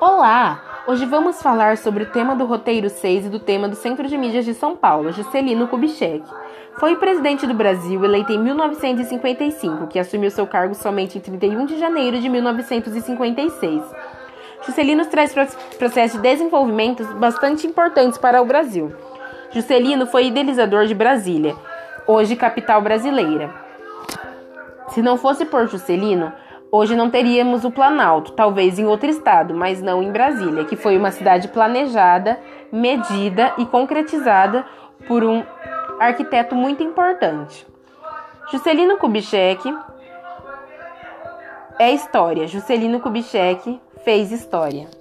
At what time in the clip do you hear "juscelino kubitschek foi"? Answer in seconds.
5.10-6.94